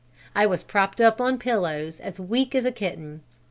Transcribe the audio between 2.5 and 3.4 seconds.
as a kitten.